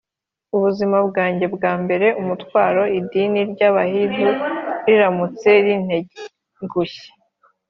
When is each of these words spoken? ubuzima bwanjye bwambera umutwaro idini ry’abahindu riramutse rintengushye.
ubuzima 0.55 0.97
bwanjye 1.09 1.45
bwambera 1.55 2.07
umutwaro 2.21 2.83
idini 2.99 3.41
ry’abahindu 3.51 4.27
riramutse 4.85 5.49
rintengushye. 5.65 7.07